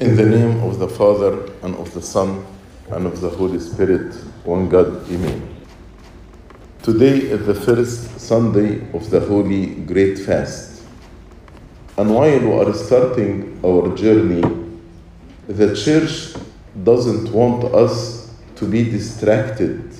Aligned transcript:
In 0.00 0.16
the 0.16 0.26
name 0.26 0.60
of 0.64 0.80
the 0.80 0.88
Father, 0.88 1.52
and 1.62 1.76
of 1.76 1.94
the 1.94 2.02
Son, 2.02 2.44
and 2.90 3.06
of 3.06 3.20
the 3.20 3.30
Holy 3.30 3.60
Spirit, 3.60 4.12
one 4.42 4.68
God, 4.68 5.08
Amen. 5.08 5.56
Today 6.82 7.16
is 7.16 7.46
the 7.46 7.54
first 7.54 8.18
Sunday 8.18 8.90
of 8.92 9.08
the 9.10 9.20
Holy 9.20 9.66
Great 9.66 10.18
Fast. 10.18 10.82
And 11.96 12.12
while 12.12 12.40
we 12.40 12.52
are 12.54 12.74
starting 12.74 13.60
our 13.64 13.94
journey, 13.96 14.42
the 15.46 15.76
Church 15.76 16.34
doesn't 16.82 17.32
want 17.32 17.62
us 17.72 18.34
to 18.56 18.66
be 18.66 18.82
distracted 18.90 19.94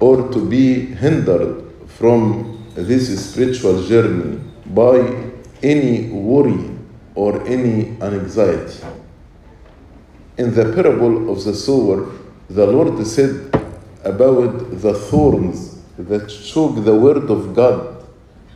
or 0.00 0.28
to 0.32 0.44
be 0.44 0.86
hindered 0.86 1.70
from 1.86 2.66
this 2.74 3.30
spiritual 3.30 3.80
journey 3.86 4.40
by 4.66 4.98
any 5.62 6.08
worry 6.10 6.68
or 7.14 7.46
any 7.46 7.96
anxiety. 8.02 8.82
In 10.38 10.54
the 10.54 10.70
parable 10.74 11.30
of 11.30 11.44
the 11.44 11.54
sower, 11.54 12.12
the 12.50 12.66
Lord 12.66 13.06
said 13.06 13.54
about 14.04 14.80
the 14.82 14.92
thorns 14.92 15.80
that 15.96 16.28
choke 16.28 16.84
the 16.84 16.94
word 16.94 17.30
of 17.30 17.54
God 17.54 18.04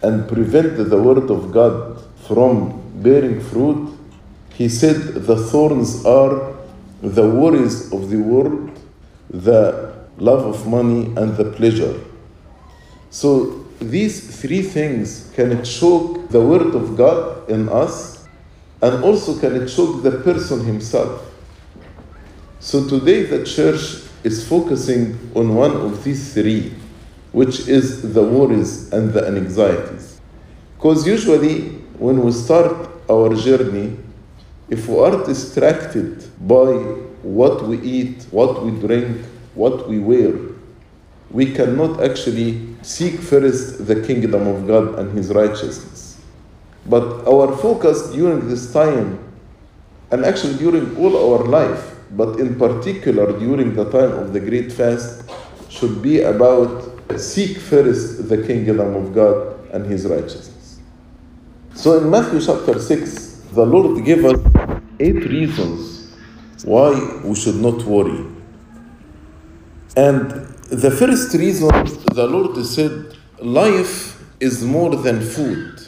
and 0.02 0.28
prevent 0.28 0.76
the 0.76 1.00
word 1.00 1.30
of 1.30 1.50
God 1.50 2.04
from 2.26 2.82
bearing 3.02 3.40
fruit. 3.40 3.96
He 4.52 4.68
said 4.68 4.96
the 5.14 5.36
thorns 5.36 6.04
are 6.04 6.54
the 7.00 7.26
worries 7.26 7.90
of 7.94 8.10
the 8.10 8.18
world, 8.18 8.78
the 9.30 9.94
love 10.18 10.44
of 10.44 10.66
money, 10.66 11.06
and 11.16 11.34
the 11.38 11.46
pleasure. 11.46 11.98
So 13.08 13.64
these 13.80 14.38
three 14.42 14.60
things 14.60 15.32
can 15.34 15.64
choke 15.64 16.28
the 16.28 16.42
word 16.42 16.74
of 16.74 16.98
God 16.98 17.48
in 17.48 17.70
us 17.70 18.28
and 18.82 19.02
also 19.02 19.38
can 19.38 19.66
choke 19.66 20.02
the 20.02 20.20
person 20.22 20.66
himself. 20.66 21.28
So 22.62 22.86
today 22.86 23.22
the 23.22 23.42
church 23.46 24.02
is 24.22 24.46
focusing 24.46 25.18
on 25.34 25.54
one 25.54 25.70
of 25.70 26.04
these 26.04 26.34
three, 26.34 26.74
which 27.32 27.66
is 27.66 28.12
the 28.12 28.22
worries 28.22 28.92
and 28.92 29.14
the 29.14 29.26
anxieties. 29.26 30.20
Because 30.76 31.06
usually 31.06 31.70
when 31.96 32.22
we 32.22 32.30
start 32.32 32.90
our 33.08 33.34
journey, 33.34 33.96
if 34.68 34.88
we 34.88 34.98
are 34.98 35.24
distracted 35.24 36.22
by 36.46 36.74
what 37.22 37.66
we 37.66 37.80
eat, 37.80 38.26
what 38.30 38.62
we 38.62 38.72
drink, 38.72 39.24
what 39.54 39.88
we 39.88 39.98
wear, 39.98 40.34
we 41.30 41.54
cannot 41.54 42.04
actually 42.04 42.76
seek 42.82 43.20
first 43.20 43.86
the 43.86 44.06
kingdom 44.06 44.46
of 44.46 44.66
God 44.66 44.98
and 44.98 45.16
His 45.16 45.30
righteousness. 45.30 46.20
But 46.84 47.26
our 47.26 47.56
focus 47.56 48.10
during 48.12 48.50
this 48.50 48.70
time, 48.70 49.18
and 50.10 50.26
actually 50.26 50.58
during 50.58 50.94
all 50.98 51.16
our 51.16 51.46
life, 51.46 51.89
but 52.12 52.40
in 52.40 52.58
particular 52.58 53.38
during 53.38 53.74
the 53.74 53.84
time 53.90 54.12
of 54.12 54.32
the 54.32 54.40
Great 54.40 54.72
Fast, 54.72 55.30
should 55.68 56.02
be 56.02 56.20
about 56.20 56.90
seek 57.18 57.58
first 57.58 58.28
the 58.28 58.46
kingdom 58.46 58.94
of 58.94 59.14
God 59.14 59.68
and 59.72 59.86
His 59.86 60.06
righteousness. 60.06 60.80
So 61.74 61.98
in 61.98 62.10
Matthew 62.10 62.40
chapter 62.40 62.78
6, 62.78 63.30
the 63.52 63.64
Lord 63.64 64.04
gave 64.04 64.24
us 64.24 64.40
eight 64.98 65.24
reasons 65.24 66.12
why 66.64 67.20
we 67.24 67.34
should 67.34 67.56
not 67.56 67.82
worry. 67.84 68.26
And 69.96 70.30
the 70.70 70.90
first 70.90 71.34
reason, 71.34 71.68
the 71.68 72.26
Lord 72.26 72.64
said, 72.64 73.16
life 73.40 74.22
is 74.40 74.62
more 74.62 74.94
than 74.96 75.20
food, 75.20 75.80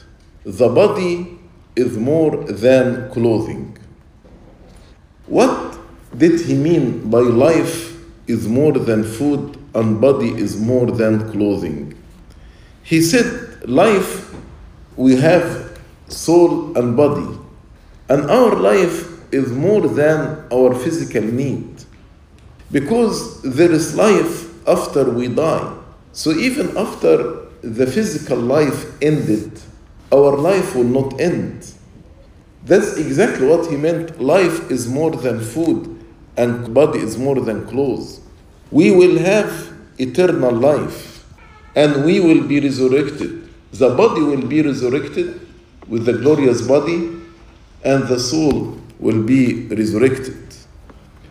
the 0.44 0.68
body 0.68 1.38
is 1.76 1.96
more 1.96 2.36
than 2.44 3.10
clothing. 3.10 3.78
What 5.26 5.71
did 6.22 6.40
he 6.40 6.54
mean 6.54 7.10
by 7.10 7.18
life 7.18 7.76
is 8.28 8.46
more 8.46 8.72
than 8.72 9.02
food 9.02 9.58
and 9.74 10.00
body 10.00 10.28
is 10.28 10.56
more 10.56 10.88
than 10.92 11.32
clothing? 11.32 11.98
He 12.84 13.02
said, 13.02 13.68
life, 13.68 14.32
we 14.96 15.16
have 15.16 15.80
soul 16.06 16.78
and 16.78 16.96
body, 16.96 17.26
and 18.08 18.30
our 18.30 18.54
life 18.54 18.96
is 19.32 19.50
more 19.50 19.88
than 19.88 20.44
our 20.52 20.72
physical 20.76 21.22
need. 21.22 21.84
Because 22.70 23.42
there 23.42 23.72
is 23.72 23.96
life 23.96 24.34
after 24.68 25.10
we 25.10 25.26
die. 25.26 25.74
So 26.12 26.30
even 26.30 26.76
after 26.76 27.16
the 27.62 27.86
physical 27.88 28.38
life 28.38 29.02
ended, 29.02 29.58
our 30.12 30.36
life 30.36 30.76
will 30.76 30.92
not 31.00 31.20
end. 31.20 31.74
That's 32.64 32.96
exactly 32.96 33.48
what 33.48 33.68
he 33.68 33.76
meant. 33.76 34.20
Life 34.20 34.70
is 34.70 34.86
more 34.86 35.10
than 35.10 35.40
food, 35.40 35.91
and 36.36 36.72
body 36.72 36.98
is 37.00 37.18
more 37.18 37.40
than 37.40 37.66
clothes. 37.66 38.20
We 38.70 38.90
will 38.90 39.18
have 39.18 39.72
eternal 39.98 40.52
life, 40.52 41.24
and 41.74 42.04
we 42.04 42.20
will 42.20 42.46
be 42.46 42.60
resurrected. 42.60 43.48
The 43.72 43.90
body 43.90 44.22
will 44.22 44.46
be 44.46 44.62
resurrected 44.62 45.46
with 45.88 46.04
the 46.06 46.14
glorious 46.14 46.66
body, 46.66 47.10
and 47.84 48.06
the 48.08 48.18
soul 48.18 48.78
will 48.98 49.22
be 49.22 49.66
resurrected. 49.68 50.54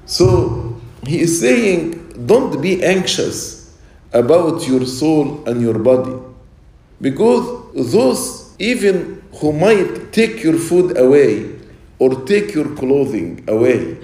So 0.05 0.79
he 1.07 1.21
is 1.21 1.39
saying, 1.39 2.25
don't 2.25 2.61
be 2.61 2.83
anxious 2.83 3.77
about 4.13 4.67
your 4.67 4.85
soul 4.85 5.47
and 5.47 5.61
your 5.61 5.79
body, 5.79 6.13
because 6.99 7.91
those 7.91 8.53
even 8.59 9.23
who 9.35 9.53
might 9.53 10.11
take 10.11 10.43
your 10.43 10.57
food 10.57 10.97
away, 10.97 11.59
or 11.97 12.25
take 12.25 12.53
your 12.53 12.75
clothing 12.75 13.43
away, 13.47 13.97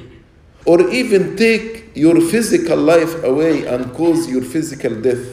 or 0.67 0.89
even 0.89 1.37
take 1.37 1.95
your 1.95 2.19
physical 2.19 2.75
life 2.77 3.23
away 3.23 3.65
and 3.65 3.93
cause 3.93 4.29
your 4.29 4.43
physical 4.43 4.93
death, 5.01 5.25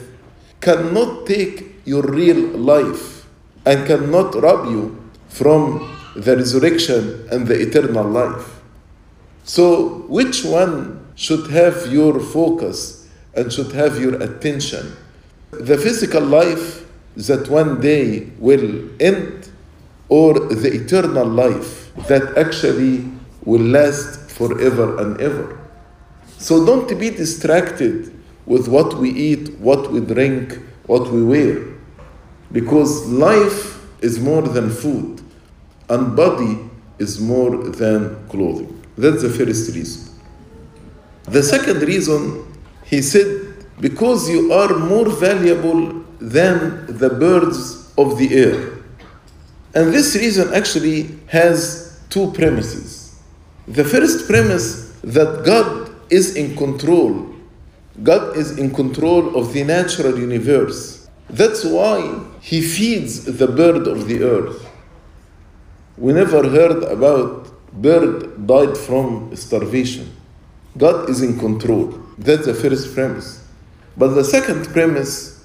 cannot 0.61 1.27
take 1.27 1.75
your 1.83 2.03
real 2.03 2.39
life 2.57 3.27
and 3.65 3.85
cannot 3.85 4.33
rob 4.41 4.71
you 4.71 4.97
from 5.27 5.91
the 6.15 6.37
resurrection 6.37 7.27
and 7.31 7.47
the 7.47 7.59
eternal 7.59 8.05
life. 8.05 8.61
So, 9.43 10.05
which 10.07 10.45
one 10.45 11.05
should 11.15 11.51
have 11.51 11.91
your 11.91 12.21
focus 12.21 13.07
and 13.35 13.51
should 13.51 13.73
have 13.73 13.99
your 13.99 14.15
attention? 14.23 14.95
The 15.51 15.77
physical 15.77 16.23
life 16.23 16.87
that 17.17 17.49
one 17.49 17.81
day 17.81 18.29
will 18.39 18.89
end, 19.01 19.49
or 20.07 20.33
the 20.39 20.71
eternal 20.73 21.27
life 21.27 21.93
that 22.07 22.37
actually 22.37 23.05
will 23.43 23.61
last 23.61 24.24
forever 24.35 24.97
and 25.01 25.19
ever. 25.21 25.57
So 26.37 26.65
don't 26.65 26.87
be 26.99 27.09
distracted 27.09 28.13
with 28.45 28.67
what 28.67 28.95
we 28.95 29.09
eat, 29.09 29.57
what 29.57 29.91
we 29.91 30.01
drink, 30.01 30.59
what 30.85 31.09
we 31.11 31.23
wear, 31.23 31.65
because 32.51 33.07
life 33.07 33.81
is 34.01 34.19
more 34.19 34.43
than 34.43 34.69
food, 34.69 35.21
and 35.89 36.15
body 36.15 36.59
is 36.99 37.19
more 37.19 37.57
than 37.69 38.27
clothing. 38.27 38.71
That's 38.97 39.21
the 39.23 39.29
first 39.29 39.73
reason. 39.75 40.13
The 41.23 41.41
second 41.41 41.81
reason, 41.81 42.45
he 42.83 43.01
said, 43.01 43.65
because 43.79 44.29
you 44.29 44.53
are 44.53 44.77
more 44.77 45.09
valuable 45.09 46.03
than 46.19 46.85
the 46.97 47.09
birds 47.09 47.91
of 47.97 48.17
the 48.17 48.35
air. 48.35 48.73
And 49.73 49.93
this 49.93 50.15
reason 50.15 50.53
actually 50.53 51.17
has 51.27 51.99
two 52.09 52.31
premises. 52.31 53.04
The 53.67 53.83
first 53.83 54.27
premise 54.27 54.91
that 55.01 55.43
God 55.43 55.91
is 56.11 56.35
in 56.35 56.55
control. 56.55 57.33
God 58.03 58.37
is 58.37 58.59
in 58.59 58.73
control 58.73 59.35
of 59.35 59.53
the 59.53 59.63
natural 59.63 60.19
universe. 60.19 61.09
That's 61.29 61.65
why 61.65 62.23
He 62.41 62.61
feeds 62.61 63.25
the 63.25 63.47
bird 63.47 63.87
of 63.87 64.07
the 64.07 64.21
earth. 64.21 64.69
We 65.97 66.13
never 66.13 66.47
heard 66.47 66.83
about 66.83 67.49
bird 67.73 68.45
died 68.45 68.77
from 68.77 69.35
starvation. 69.35 70.15
God 70.77 71.09
is 71.09 71.23
in 71.23 71.39
control. 71.39 71.99
That's 72.19 72.45
the 72.45 72.53
first 72.53 72.93
premise. 72.93 73.47
But 73.97 74.09
the 74.09 74.23
second 74.23 74.67
premise, 74.67 75.43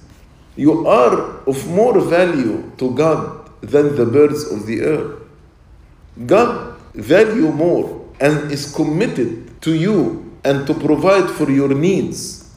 you 0.55 0.85
are 0.85 1.39
of 1.47 1.67
more 1.67 1.99
value 1.99 2.71
to 2.77 2.93
God 2.93 3.49
than 3.61 3.95
the 3.95 4.05
birds 4.05 4.43
of 4.51 4.67
the 4.67 4.81
earth. 4.81 5.21
God 6.27 6.75
value 6.93 7.51
more 7.51 8.00
and 8.21 8.51
is 8.51 8.73
committed 8.73 9.59
to 9.61 9.73
you 9.73 10.31
and 10.45 10.65
to 10.67 10.73
provide 10.73 11.29
for 11.29 11.49
your 11.51 11.73
needs. 11.73 12.49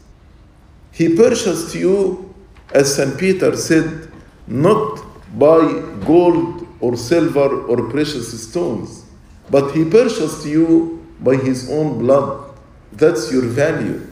He 0.93 1.17
purchased 1.17 1.75
you, 1.75 2.33
as 2.73 2.95
St. 2.95 3.19
Peter 3.19 3.57
said, 3.57 4.13
not 4.47 5.01
by 5.39 5.83
gold 6.07 6.69
or 6.81 6.97
silver 6.97 7.63
or 7.67 7.91
precious 7.91 8.49
stones, 8.49 9.05
but 9.51 9.73
he 9.73 9.85
purchased 9.85 10.47
you 10.47 11.05
by 11.21 11.37
his 11.37 11.71
own 11.71 11.99
blood. 11.99 12.55
That's 12.93 13.33
your 13.33 13.43
value. 13.43 14.07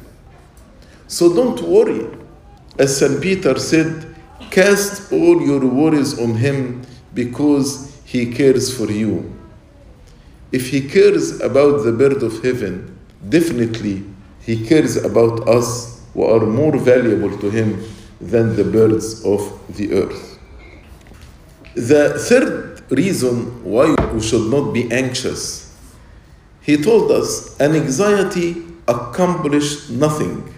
So 1.06 1.34
don't 1.34 1.60
worry. 1.62 2.06
As 2.78 2.98
St. 2.98 3.20
Peter 3.22 3.58
said, 3.58 4.14
cast 4.50 5.12
all 5.12 5.40
your 5.43 5.64
worries 5.66 6.19
on 6.19 6.34
him 6.34 6.82
because 7.14 8.00
he 8.05 8.32
cares 8.32 8.75
for 8.76 8.90
you. 8.90 9.41
If 10.52 10.69
He 10.69 10.88
cares 10.88 11.40
about 11.40 11.84
the 11.84 11.93
bird 11.93 12.22
of 12.22 12.43
heaven, 12.43 12.99
definitely 13.28 14.04
He 14.40 14.66
cares 14.66 14.96
about 14.96 15.49
us 15.49 16.02
who 16.14 16.25
are 16.25 16.44
more 16.46 16.76
valuable 16.78 17.37
to 17.38 17.50
Him 17.50 17.82
than 18.20 18.54
the 18.54 18.64
birds 18.64 19.25
of 19.25 19.40
the 19.76 19.94
earth. 19.94 20.38
The 21.75 22.19
third 22.19 22.82
reason 22.90 23.64
why 23.64 23.94
we 24.12 24.20
should 24.20 24.50
not 24.50 24.72
be 24.72 24.93
anxious, 24.93 25.75
He 26.60 26.76
told 26.76 27.10
us, 27.10 27.58
an 27.58 27.75
anxiety 27.75 28.62
accomplishes 28.87 29.90
nothing. 29.90 30.52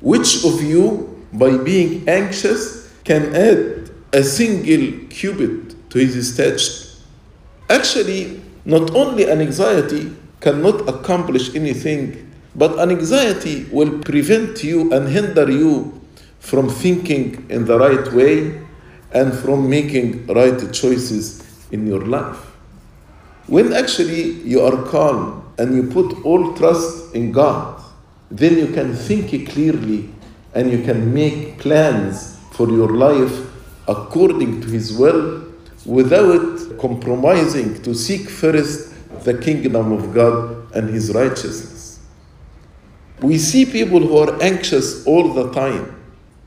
Which 0.00 0.44
of 0.44 0.62
you, 0.62 1.24
by 1.32 1.56
being 1.56 2.08
anxious, 2.08 2.92
can 3.04 3.34
add 3.34 3.90
a 4.12 4.22
single 4.22 5.06
cubit 5.08 5.90
to 5.90 5.98
his 5.98 6.34
stature? 6.34 7.00
Actually, 7.68 8.40
not 8.68 8.94
only 8.94 9.24
an 9.24 9.40
anxiety 9.40 10.14
cannot 10.40 10.86
accomplish 10.86 11.54
anything, 11.54 12.30
but 12.54 12.78
an 12.78 12.90
anxiety 12.90 13.64
will 13.72 13.98
prevent 14.00 14.62
you 14.62 14.92
and 14.92 15.08
hinder 15.08 15.50
you 15.50 15.98
from 16.38 16.68
thinking 16.68 17.46
in 17.48 17.64
the 17.64 17.78
right 17.78 18.12
way 18.12 18.60
and 19.12 19.32
from 19.32 19.70
making 19.70 20.26
right 20.26 20.60
choices 20.72 21.42
in 21.72 21.86
your 21.86 22.04
life. 22.04 22.36
When 23.46 23.72
actually 23.72 24.32
you 24.44 24.60
are 24.60 24.84
calm 24.90 25.50
and 25.56 25.74
you 25.74 25.84
put 25.90 26.22
all 26.26 26.52
trust 26.54 27.14
in 27.14 27.32
God, 27.32 27.82
then 28.30 28.58
you 28.58 28.66
can 28.66 28.94
think 28.94 29.48
clearly 29.48 30.10
and 30.54 30.70
you 30.70 30.82
can 30.82 31.14
make 31.14 31.58
plans 31.58 32.38
for 32.52 32.68
your 32.68 32.90
life 32.90 33.48
according 33.88 34.60
to 34.60 34.68
His 34.68 34.92
will 34.92 35.37
without 35.88 36.78
compromising 36.78 37.82
to 37.82 37.94
seek 37.94 38.28
first 38.28 38.92
the 39.24 39.38
kingdom 39.38 39.90
of 39.90 40.12
God 40.12 40.70
and 40.74 40.90
His 40.90 41.14
righteousness. 41.14 42.00
We 43.22 43.38
see 43.38 43.64
people 43.64 44.00
who 44.00 44.18
are 44.18 44.40
anxious 44.42 45.06
all 45.06 45.32
the 45.32 45.50
time. 45.52 45.94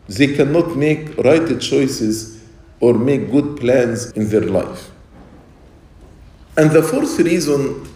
They 0.07 0.35
cannot 0.35 0.77
make 0.77 1.17
right 1.17 1.59
choices 1.59 2.43
or 2.79 2.93
make 2.93 3.31
good 3.31 3.59
plans 3.59 4.11
in 4.11 4.29
their 4.29 4.41
life. 4.41 4.91
And 6.55 6.69
the 6.69 6.83
fourth 6.83 7.17
reason, 7.19 7.89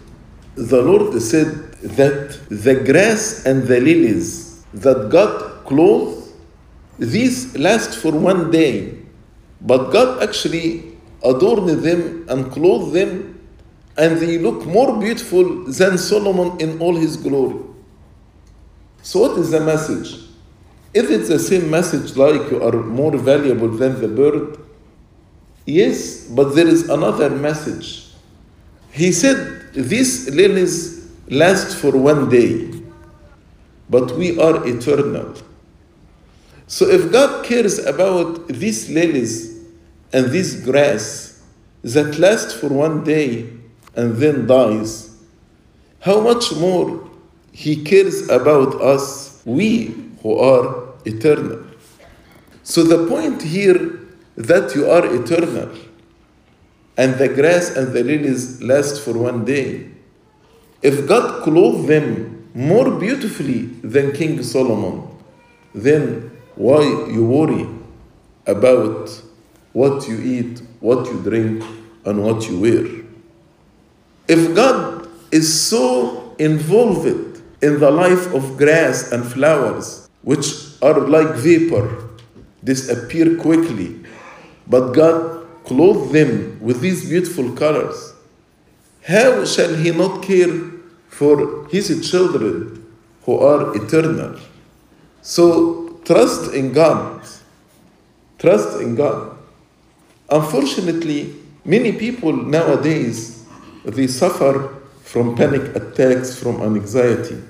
the 0.56 0.82
Lord 0.82 1.22
said 1.22 1.72
that 1.82 2.40
the 2.48 2.74
grass 2.74 3.46
and 3.46 3.62
the 3.62 3.80
lilies 3.80 4.64
that 4.74 5.10
God 5.10 5.64
clothed, 5.64 6.32
these 6.98 7.56
last 7.56 7.96
for 7.96 8.10
one 8.10 8.50
day. 8.50 8.98
But 9.60 9.92
God 9.92 10.22
actually 10.22 10.95
adorned 11.22 11.82
them 11.82 12.26
and 12.28 12.50
clothed 12.52 12.94
them, 12.94 13.40
and 13.96 14.18
they 14.18 14.38
look 14.38 14.66
more 14.66 14.98
beautiful 14.98 15.64
than 15.64 15.98
Solomon 15.98 16.60
in 16.60 16.78
all 16.80 16.94
his 16.94 17.16
glory. 17.16 17.60
So, 19.02 19.20
what 19.20 19.38
is 19.38 19.50
the 19.50 19.60
message? 19.60 20.24
Is 20.92 21.10
it 21.10 21.28
the 21.28 21.38
same 21.38 21.70
message 21.70 22.16
like 22.16 22.50
you 22.50 22.62
are 22.62 22.82
more 22.82 23.16
valuable 23.16 23.68
than 23.68 24.00
the 24.00 24.08
bird? 24.08 24.58
Yes, 25.64 26.26
but 26.26 26.54
there 26.54 26.66
is 26.66 26.88
another 26.88 27.30
message. 27.30 28.08
He 28.92 29.12
said, 29.12 29.72
These 29.74 30.30
lilies 30.30 31.10
last 31.28 31.76
for 31.76 31.92
one 31.92 32.28
day, 32.28 32.70
but 33.90 34.12
we 34.16 34.40
are 34.40 34.66
eternal. 34.66 35.34
So 36.66 36.88
if 36.88 37.12
God 37.12 37.44
cares 37.44 37.78
about 37.78 38.48
these 38.48 38.88
lilies 38.90 39.55
and 40.12 40.26
this 40.26 40.60
grass 40.64 41.42
that 41.82 42.18
last 42.18 42.56
for 42.56 42.68
one 42.68 43.04
day 43.04 43.48
and 43.94 44.16
then 44.16 44.46
dies, 44.46 45.16
how 46.00 46.20
much 46.20 46.54
more 46.56 47.08
He 47.52 47.82
cares 47.84 48.28
about 48.28 48.80
us, 48.80 49.42
we 49.44 49.94
who 50.22 50.38
are 50.38 50.94
eternal. 51.04 51.64
So 52.62 52.82
the 52.82 53.06
point 53.06 53.42
here 53.42 54.00
that 54.36 54.74
you 54.74 54.90
are 54.90 55.06
eternal 55.14 55.70
and 56.96 57.14
the 57.16 57.28
grass 57.28 57.76
and 57.76 57.92
the 57.92 58.02
lilies 58.02 58.62
last 58.62 59.00
for 59.02 59.12
one 59.12 59.44
day. 59.44 59.90
If 60.82 61.06
God 61.06 61.42
clothed 61.42 61.88
them 61.88 62.48
more 62.54 62.90
beautifully 62.90 63.66
than 63.82 64.12
King 64.12 64.42
Solomon, 64.42 65.08
then 65.74 66.30
why 66.54 66.82
you 66.82 67.24
worry 67.24 67.68
about 68.46 69.22
what 69.76 70.08
you 70.08 70.18
eat, 70.22 70.62
what 70.80 71.04
you 71.06 71.20
drink, 71.20 71.62
and 72.06 72.24
what 72.24 72.48
you 72.48 72.58
wear? 72.58 72.86
If 74.26 74.56
God 74.56 75.06
is 75.30 75.46
so 75.68 76.34
involved 76.38 77.42
in 77.60 77.78
the 77.78 77.90
life 77.90 78.32
of 78.32 78.56
grass 78.56 79.12
and 79.12 79.22
flowers, 79.22 80.08
which 80.22 80.46
are 80.80 80.98
like 81.00 81.34
vapor, 81.34 82.08
disappear 82.64 83.36
quickly, 83.36 84.00
but 84.66 84.92
God 84.92 85.46
clothed 85.64 86.10
them 86.10 86.58
with 86.58 86.80
these 86.80 87.06
beautiful 87.06 87.52
colors, 87.52 88.14
how 89.04 89.44
shall 89.44 89.74
He 89.74 89.90
not 89.90 90.22
care 90.22 90.54
for 91.08 91.68
His 91.68 92.10
children 92.10 92.82
who 93.24 93.38
are 93.40 93.76
eternal? 93.76 94.40
So 95.20 96.00
trust 96.06 96.54
in 96.54 96.72
God. 96.72 97.20
Trust 98.38 98.80
in 98.80 98.94
God. 98.94 99.35
Unfortunately, 100.28 101.34
many 101.64 101.92
people 101.92 102.32
nowadays 102.32 103.44
they 103.84 104.06
suffer 104.06 104.74
from 105.02 105.36
panic 105.36 105.74
attacks, 105.76 106.36
from 106.38 106.60
anxiety. 106.62 107.40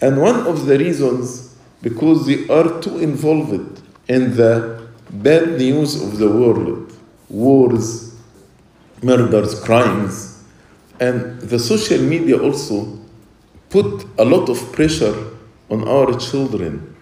And 0.00 0.20
one 0.20 0.46
of 0.46 0.66
the 0.66 0.78
reasons 0.78 1.56
because 1.82 2.26
they 2.26 2.48
are 2.48 2.80
too 2.80 2.98
involved 2.98 3.80
in 4.08 4.36
the 4.36 4.88
bad 5.10 5.58
news 5.58 6.02
of 6.02 6.18
the 6.18 6.28
world, 6.28 6.92
wars, 7.28 8.16
murders, 9.02 9.60
crimes, 9.60 10.42
and 10.98 11.40
the 11.40 11.58
social 11.58 12.00
media 12.02 12.36
also 12.38 12.98
put 13.70 14.04
a 14.18 14.24
lot 14.24 14.48
of 14.48 14.72
pressure 14.72 15.14
on 15.70 15.86
our 15.86 16.18
children 16.18 16.96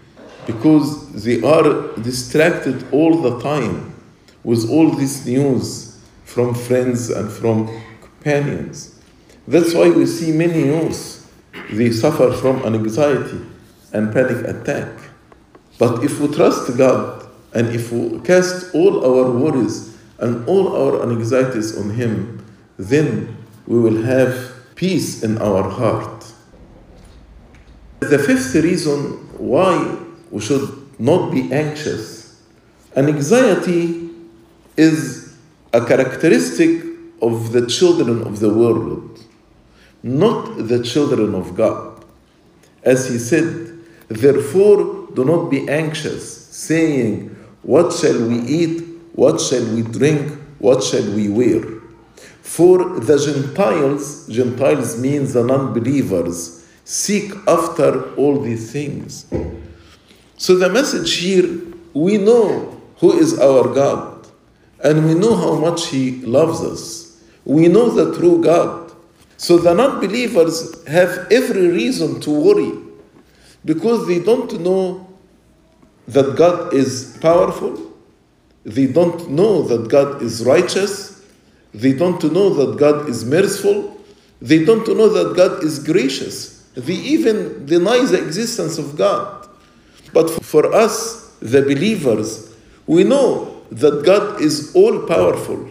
because 0.46 1.24
they 1.24 1.40
are 1.42 1.94
distracted 2.02 2.84
all 2.92 3.22
the 3.22 3.40
time 3.40 3.93
with 4.44 4.68
all 4.70 4.90
this 4.90 5.26
news 5.26 5.98
from 6.24 6.54
friends 6.54 7.10
and 7.10 7.32
from 7.32 7.66
companions. 8.00 9.00
That's 9.48 9.74
why 9.74 9.90
we 9.90 10.06
see 10.06 10.32
many 10.32 10.66
youth, 10.66 11.32
they 11.70 11.90
suffer 11.90 12.32
from 12.32 12.62
anxiety 12.64 13.40
and 13.92 14.12
panic 14.12 14.46
attack. 14.46 14.88
But 15.78 16.04
if 16.04 16.20
we 16.20 16.28
trust 16.28 16.76
God 16.76 17.26
and 17.52 17.68
if 17.68 17.90
we 17.90 18.20
cast 18.20 18.74
all 18.74 19.04
our 19.04 19.30
worries 19.30 19.96
and 20.18 20.46
all 20.46 20.76
our 20.76 21.10
anxieties 21.10 21.76
on 21.78 21.90
Him, 21.90 22.44
then 22.78 23.36
we 23.66 23.78
will 23.78 24.02
have 24.02 24.52
peace 24.74 25.22
in 25.22 25.38
our 25.38 25.68
heart. 25.68 26.32
The 28.00 28.18
fifth 28.18 28.54
reason 28.54 29.12
why 29.38 29.96
we 30.30 30.40
should 30.40 30.68
not 30.98 31.32
be 31.32 31.52
anxious 31.52 32.24
anxiety 32.96 34.03
is 34.76 35.36
a 35.72 35.84
characteristic 35.84 36.84
of 37.20 37.52
the 37.52 37.66
children 37.66 38.22
of 38.22 38.40
the 38.40 38.52
world, 38.52 39.20
not 40.02 40.68
the 40.68 40.82
children 40.82 41.34
of 41.34 41.56
God. 41.56 42.04
As 42.82 43.08
he 43.08 43.18
said, 43.18 43.78
therefore 44.08 45.08
do 45.14 45.24
not 45.24 45.50
be 45.50 45.68
anxious, 45.68 46.46
saying, 46.48 47.34
What 47.62 47.92
shall 47.92 48.28
we 48.28 48.40
eat? 48.40 48.82
What 49.14 49.40
shall 49.40 49.64
we 49.74 49.82
drink? 49.82 50.32
What 50.58 50.82
shall 50.82 51.08
we 51.14 51.28
wear? 51.28 51.62
For 52.42 53.00
the 53.00 53.18
Gentiles, 53.18 54.26
Gentiles 54.28 55.00
means 55.00 55.32
the 55.32 55.44
non 55.44 55.72
believers, 55.72 56.66
seek 56.84 57.32
after 57.48 58.14
all 58.14 58.40
these 58.40 58.70
things. 58.70 59.26
So 60.36 60.56
the 60.56 60.68
message 60.68 61.16
here 61.16 61.48
we 61.94 62.18
know 62.18 62.80
who 62.98 63.18
is 63.18 63.38
our 63.38 63.72
God, 63.72 64.13
and 64.84 65.06
we 65.06 65.14
know 65.14 65.34
how 65.34 65.54
much 65.56 65.88
He 65.88 66.20
loves 66.20 66.60
us. 66.60 67.20
We 67.44 67.68
know 67.68 67.88
the 67.88 68.16
true 68.16 68.42
God. 68.42 68.92
So 69.38 69.58
the 69.58 69.74
non 69.74 70.00
believers 70.00 70.86
have 70.86 71.26
every 71.30 71.68
reason 71.68 72.20
to 72.20 72.30
worry 72.30 72.72
because 73.64 74.06
they 74.06 74.20
don't 74.20 74.60
know 74.60 75.08
that 76.06 76.36
God 76.36 76.74
is 76.74 77.18
powerful, 77.20 77.92
they 78.64 78.86
don't 78.86 79.30
know 79.30 79.62
that 79.62 79.88
God 79.88 80.22
is 80.22 80.44
righteous, 80.44 81.24
they 81.72 81.94
don't 81.94 82.22
know 82.32 82.50
that 82.50 82.78
God 82.78 83.08
is 83.08 83.24
merciful, 83.24 83.98
they 84.40 84.64
don't 84.64 84.86
know 84.86 85.08
that 85.08 85.34
God 85.34 85.64
is 85.64 85.78
gracious. 85.78 86.62
They 86.74 86.94
even 86.94 87.66
deny 87.66 88.04
the 88.04 88.22
existence 88.22 88.78
of 88.78 88.96
God. 88.96 89.48
But 90.12 90.28
for 90.44 90.74
us, 90.74 91.36
the 91.40 91.62
believers, 91.62 92.54
we 92.86 93.04
know 93.04 93.53
that 93.80 94.04
God 94.04 94.40
is 94.40 94.74
all 94.74 95.00
powerful. 95.06 95.70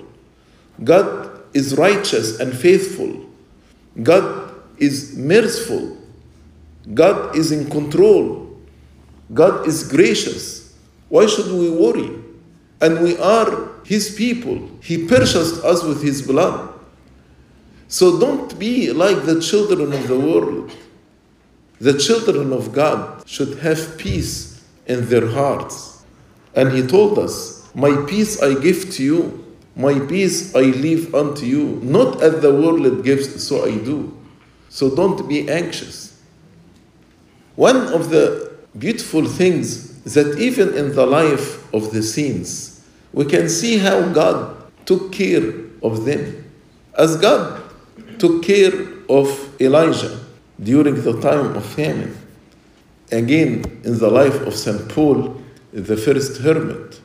God 0.83 1.41
is 1.53 1.77
righteous 1.77 2.39
and 2.39 2.55
faithful. 2.55 3.29
God 4.01 4.53
is 4.77 5.15
merciful. 5.15 5.97
God 6.93 7.35
is 7.35 7.51
in 7.51 7.69
control. 7.69 8.59
God 9.33 9.67
is 9.67 9.87
gracious. 9.87 10.75
Why 11.09 11.27
should 11.27 11.51
we 11.51 11.69
worry? 11.69 12.11
And 12.81 13.01
we 13.01 13.17
are 13.17 13.69
His 13.85 14.13
people. 14.15 14.69
He 14.81 15.07
purchased 15.07 15.63
us 15.63 15.83
with 15.83 16.01
His 16.01 16.21
blood. 16.21 16.73
So 17.87 18.19
don't 18.19 18.57
be 18.59 18.91
like 18.91 19.23
the 19.23 19.39
children 19.39 19.93
of 19.93 20.07
the 20.07 20.19
world. 20.19 20.71
The 21.79 21.97
children 21.97 22.51
of 22.51 22.73
God 22.73 23.27
should 23.27 23.59
have 23.59 23.97
peace 23.97 24.63
in 24.87 25.07
their 25.07 25.27
hearts. 25.27 26.03
And 26.55 26.71
He 26.71 26.85
told 26.85 27.19
us, 27.19 27.52
My 27.75 28.05
peace 28.07 28.41
I 28.41 28.53
give 28.59 28.91
to 28.93 29.03
you, 29.03 29.55
my 29.75 29.99
peace 29.99 30.53
I 30.55 30.61
leave 30.61 31.15
unto 31.15 31.45
you. 31.45 31.79
Not 31.81 32.21
as 32.21 32.41
the 32.41 32.53
world 32.53 33.03
gives, 33.03 33.45
so 33.45 33.65
I 33.65 33.77
do. 33.77 34.15
So 34.69 34.95
don't 34.95 35.27
be 35.27 35.49
anxious. 35.49 36.21
One 37.55 37.93
of 37.93 38.09
the 38.09 38.55
beautiful 38.77 39.25
things 39.25 40.01
that 40.13 40.37
even 40.39 40.73
in 40.75 40.95
the 40.95 41.05
life 41.05 41.73
of 41.73 41.91
the 41.91 42.03
saints, 42.03 42.83
we 43.11 43.25
can 43.25 43.49
see 43.49 43.77
how 43.77 44.01
God 44.09 44.57
took 44.85 45.11
care 45.11 45.53
of 45.81 46.05
them. 46.05 46.51
As 46.97 47.17
God 47.17 47.63
took 48.19 48.43
care 48.43 48.73
of 49.09 49.61
Elijah 49.61 50.19
during 50.61 51.01
the 51.01 51.19
time 51.21 51.55
of 51.55 51.65
famine. 51.65 52.15
Again, 53.11 53.81
in 53.83 53.99
the 53.99 54.09
life 54.09 54.41
of 54.41 54.55
St. 54.55 54.89
Paul, 54.89 55.41
the 55.71 55.97
first 55.97 56.41
hermit, 56.41 56.99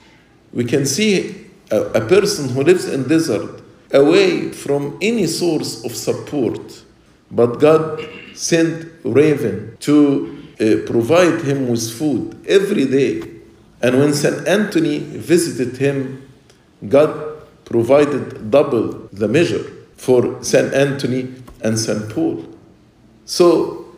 we 0.52 0.64
can 0.64 0.86
see 0.86 1.46
a, 1.70 1.80
a 1.80 2.06
person 2.06 2.48
who 2.48 2.62
lives 2.62 2.86
in 2.86 3.08
desert 3.08 3.62
away 3.92 4.50
from 4.52 4.98
any 5.00 5.26
source 5.26 5.84
of 5.84 5.94
support, 5.94 6.82
but 7.30 7.58
God 7.58 8.06
sent 8.34 8.90
raven 9.04 9.76
to 9.80 10.36
uh, 10.60 10.86
provide 10.86 11.42
him 11.42 11.68
with 11.68 11.90
food 11.98 12.44
every 12.46 12.86
day. 12.86 13.22
And 13.80 13.98
when 13.98 14.12
St. 14.12 14.46
Anthony 14.46 14.98
visited 14.98 15.76
him, 15.76 16.28
God 16.88 17.42
provided 17.64 18.50
double 18.50 19.08
the 19.12 19.28
measure 19.28 19.64
for 19.96 20.42
St. 20.42 20.72
Anthony 20.72 21.34
and 21.60 21.78
St. 21.78 22.08
Paul. 22.10 22.44
So 23.24 23.94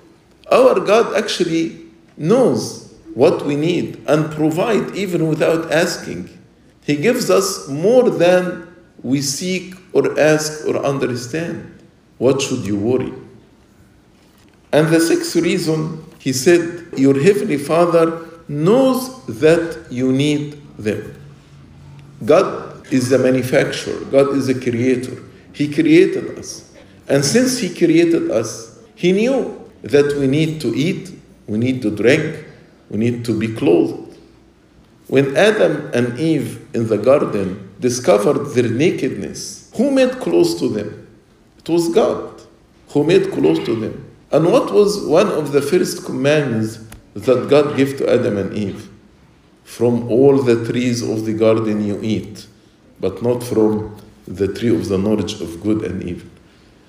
our 0.50 0.80
God 0.80 1.14
actually 1.14 1.87
knows 2.16 2.92
what 3.14 3.45
we 3.45 3.57
need 3.57 4.02
and 4.07 4.30
provide 4.33 4.95
even 4.95 5.28
without 5.28 5.71
asking. 5.73 6.28
He 6.90 6.97
gives 6.97 7.30
us 7.30 7.68
more 7.68 8.11
than 8.11 8.66
we 9.00 9.23
seek 9.23 9.76
or 9.92 10.18
ask 10.18 10.66
or 10.66 10.76
understand. 10.85 11.78
What 12.18 12.42
should 12.42 12.66
you 12.66 12.76
worry? 12.76 13.12
And 14.73 14.88
the 14.88 14.99
sixth 14.99 15.37
reason, 15.37 16.04
he 16.18 16.32
said, 16.32 16.88
Your 16.97 17.14
heavenly 17.14 17.59
Father 17.59 18.26
knows 18.49 19.25
that 19.26 19.87
you 19.88 20.11
need 20.11 20.61
them. 20.78 21.14
God 22.25 22.92
is 22.92 23.09
the 23.09 23.20
manufacturer, 23.20 24.04
God 24.06 24.35
is 24.35 24.49
the 24.49 24.61
creator. 24.61 25.16
He 25.52 25.73
created 25.73 26.37
us. 26.40 26.75
And 27.06 27.25
since 27.25 27.59
He 27.59 27.73
created 27.73 28.32
us, 28.32 28.80
He 28.97 29.12
knew 29.12 29.64
that 29.82 30.16
we 30.18 30.26
need 30.26 30.61
to 30.62 30.75
eat, 30.75 31.12
we 31.47 31.56
need 31.56 31.82
to 31.82 31.94
drink, 31.94 32.44
we 32.88 32.99
need 32.99 33.25
to 33.26 33.38
be 33.38 33.54
clothed. 33.54 34.10
When 35.11 35.37
Adam 35.37 35.90
and 35.93 36.17
Eve 36.21 36.64
in 36.73 36.87
the 36.87 36.97
garden 36.97 37.69
discovered 37.81 38.55
their 38.55 38.71
nakedness, 38.71 39.69
who 39.76 39.90
made 39.90 40.12
clothes 40.21 40.55
to 40.61 40.69
them? 40.69 41.09
It 41.59 41.69
was 41.69 41.88
God 41.93 42.40
who 42.90 43.02
made 43.02 43.33
clothes 43.33 43.59
to 43.67 43.75
them. 43.75 44.09
And 44.31 44.52
what 44.52 44.73
was 44.73 45.05
one 45.05 45.26
of 45.26 45.50
the 45.50 45.62
first 45.62 46.05
commands 46.05 46.79
that 47.14 47.50
God 47.50 47.76
gave 47.76 47.99
to 47.99 48.09
Adam 48.09 48.37
and 48.37 48.55
Eve? 48.55 48.88
From 49.64 50.09
all 50.09 50.40
the 50.40 50.64
trees 50.71 51.02
of 51.02 51.25
the 51.25 51.33
garden 51.33 51.85
you 51.85 51.99
eat, 52.00 52.47
but 53.00 53.21
not 53.21 53.43
from 53.43 54.00
the 54.29 54.47
tree 54.47 54.73
of 54.73 54.87
the 54.87 54.97
knowledge 54.97 55.40
of 55.40 55.61
good 55.61 55.83
and 55.83 56.05
evil. 56.05 56.31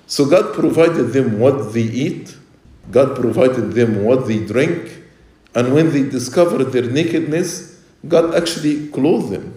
So 0.06 0.26
God 0.26 0.54
provided 0.54 1.08
them 1.08 1.40
what 1.40 1.72
they 1.72 1.82
eat, 2.06 2.36
God 2.92 3.16
provided 3.16 3.72
them 3.72 4.04
what 4.04 4.28
they 4.28 4.46
drink, 4.46 5.02
and 5.56 5.74
when 5.74 5.90
they 5.90 6.08
discovered 6.08 6.66
their 6.66 6.88
nakedness, 6.88 7.71
God 8.06 8.34
actually 8.34 8.88
clothed 8.88 9.30
them. 9.30 9.54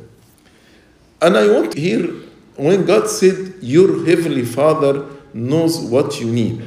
And 1.21 1.37
I 1.37 1.47
want 1.47 1.71
to 1.73 1.79
hear 1.79 2.07
when 2.55 2.85
God 2.85 3.09
said, 3.09 3.55
Your 3.61 4.05
heavenly 4.05 4.45
Father 4.45 5.05
knows 5.33 5.79
what 5.79 6.19
you 6.19 6.31
need. 6.31 6.65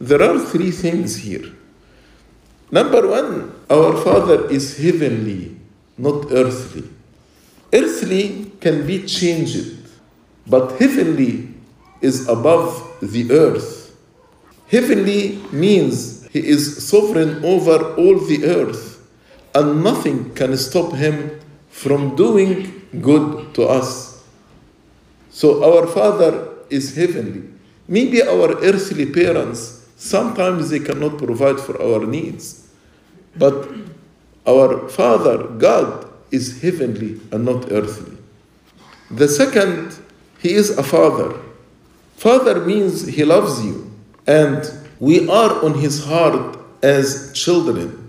There 0.00 0.22
are 0.22 0.38
three 0.38 0.70
things 0.70 1.16
here. 1.16 1.52
Number 2.70 3.06
one, 3.06 3.52
our 3.70 3.96
Father 4.02 4.48
is 4.50 4.78
heavenly, 4.78 5.56
not 5.98 6.32
earthly. 6.32 6.88
Earthly 7.72 8.50
can 8.60 8.86
be 8.86 9.06
changed, 9.06 9.78
but 10.46 10.78
heavenly 10.80 11.48
is 12.00 12.28
above 12.28 12.96
the 13.00 13.30
earth. 13.30 13.94
Heavenly 14.68 15.38
means 15.52 16.26
He 16.28 16.40
is 16.46 16.88
sovereign 16.88 17.44
over 17.44 17.94
all 17.94 18.18
the 18.18 18.44
earth, 18.44 18.91
and 19.54 19.82
nothing 19.84 20.34
can 20.34 20.56
stop 20.56 20.94
Him 20.94 21.40
from 21.70 22.16
doing 22.16 22.82
good 23.00 23.54
to 23.54 23.64
us. 23.64 24.24
So 25.30 25.64
our 25.64 25.86
Father 25.86 26.48
is 26.70 26.94
heavenly. 26.94 27.48
Maybe 27.88 28.22
our 28.22 28.56
earthly 28.62 29.06
parents, 29.06 29.88
sometimes 29.96 30.70
they 30.70 30.78
cannot 30.78 31.18
provide 31.18 31.58
for 31.58 31.80
our 31.80 32.06
needs. 32.06 32.68
But 33.36 33.68
our 34.46 34.88
Father, 34.88 35.44
God, 35.58 36.06
is 36.30 36.62
heavenly 36.62 37.20
and 37.30 37.44
not 37.44 37.70
earthly. 37.70 38.16
The 39.10 39.28
second, 39.28 39.98
He 40.38 40.52
is 40.52 40.76
a 40.76 40.82
Father. 40.82 41.38
Father 42.16 42.64
means 42.64 43.06
He 43.06 43.24
loves 43.24 43.64
you, 43.64 43.90
and 44.26 44.70
we 44.98 45.28
are 45.28 45.64
on 45.64 45.74
His 45.74 46.04
heart 46.04 46.58
as 46.82 47.32
children. 47.34 48.01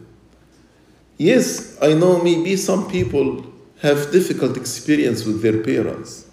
Yes, 1.23 1.77
I 1.81 1.93
know 1.93 2.21
maybe 2.21 2.57
some 2.57 2.91
people 2.91 3.45
have 3.81 4.11
difficult 4.11 4.57
experience 4.57 5.23
with 5.23 5.41
their 5.41 5.63
parents. 5.63 6.27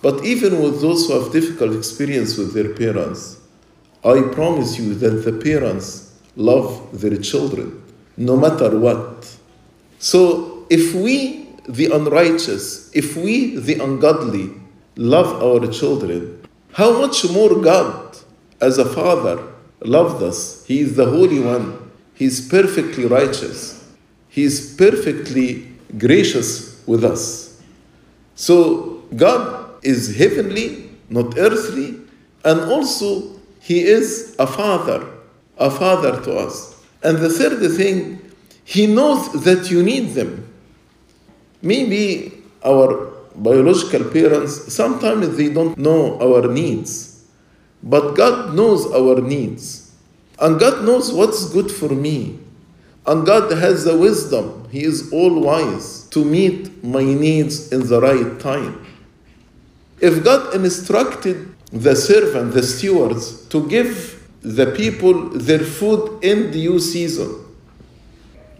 But 0.00 0.24
even 0.24 0.62
with 0.62 0.80
those 0.80 1.06
who 1.06 1.20
have 1.20 1.34
difficult 1.34 1.76
experience 1.76 2.38
with 2.38 2.54
their 2.54 2.72
parents, 2.72 3.36
I 4.02 4.22
promise 4.32 4.78
you 4.78 4.94
that 4.94 5.16
the 5.26 5.34
parents 5.34 6.18
love 6.34 6.98
their 6.98 7.18
children 7.18 7.84
no 8.16 8.38
matter 8.38 8.78
what. 8.78 9.36
So 9.98 10.66
if 10.70 10.94
we, 10.94 11.46
the 11.68 11.94
unrighteous, 11.94 12.90
if 12.96 13.14
we, 13.14 13.56
the 13.56 13.84
ungodly, 13.84 14.48
love 14.96 15.42
our 15.42 15.70
children, 15.70 16.42
how 16.72 16.98
much 16.98 17.30
more 17.30 17.60
God, 17.60 18.16
as 18.62 18.78
a 18.78 18.86
father, 18.86 19.46
loved 19.82 20.22
us? 20.22 20.64
He 20.64 20.80
is 20.80 20.96
the 20.96 21.04
Holy 21.04 21.38
One. 21.38 21.90
He 22.14 22.24
is 22.24 22.40
perfectly 22.48 23.04
righteous. 23.04 23.81
He 24.32 24.44
is 24.44 24.74
perfectly 24.78 25.68
gracious 25.98 26.82
with 26.86 27.04
us. 27.04 27.60
So 28.34 29.04
God 29.14 29.84
is 29.84 30.16
heavenly, 30.16 30.88
not 31.10 31.36
earthly, 31.36 32.00
and 32.42 32.62
also 32.62 33.38
He 33.60 33.82
is 33.82 34.34
a 34.38 34.46
father, 34.46 35.06
a 35.58 35.70
father 35.70 36.18
to 36.22 36.32
us. 36.32 36.82
And 37.02 37.18
the 37.18 37.28
third 37.28 37.60
thing, 37.76 38.22
He 38.64 38.86
knows 38.86 39.44
that 39.44 39.70
you 39.70 39.82
need 39.82 40.14
them. 40.14 40.50
Maybe 41.60 42.32
our 42.64 43.12
biological 43.34 44.04
parents, 44.04 44.72
sometimes 44.72 45.36
they 45.36 45.50
don't 45.50 45.76
know 45.76 46.18
our 46.22 46.50
needs, 46.50 47.22
but 47.82 48.14
God 48.14 48.54
knows 48.54 48.90
our 48.92 49.20
needs. 49.20 49.92
And 50.40 50.58
God 50.58 50.86
knows 50.86 51.12
what's 51.12 51.50
good 51.52 51.70
for 51.70 51.90
me. 51.90 52.38
And 53.06 53.26
God 53.26 53.50
has 53.52 53.84
the 53.84 53.96
wisdom, 53.96 54.68
He 54.70 54.84
is 54.84 55.12
all 55.12 55.40
wise 55.40 56.04
to 56.10 56.24
meet 56.24 56.84
my 56.84 57.02
needs 57.02 57.72
in 57.72 57.86
the 57.86 58.00
right 58.00 58.38
time. 58.38 58.86
If 60.00 60.24
God 60.24 60.54
instructed 60.54 61.54
the 61.72 61.96
servant, 61.96 62.54
the 62.54 62.62
stewards, 62.62 63.46
to 63.48 63.66
give 63.68 64.28
the 64.42 64.66
people 64.72 65.30
their 65.30 65.60
food 65.60 66.22
in 66.22 66.50
due 66.50 66.78
season, 66.78 67.44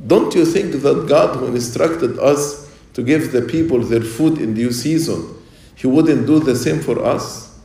don't 0.04 0.34
you 0.34 0.44
think 0.44 0.82
that 0.82 1.06
God, 1.08 1.36
who 1.36 1.46
instructed 1.46 2.18
us 2.18 2.68
to 2.94 3.02
give 3.02 3.32
the 3.32 3.42
people 3.42 3.80
their 3.80 4.00
food 4.00 4.38
in 4.38 4.54
due 4.54 4.72
season, 4.72 5.36
He 5.76 5.86
wouldn't 5.86 6.26
do 6.26 6.40
the 6.40 6.56
same 6.56 6.80
for 6.80 7.04
us? 7.04 7.58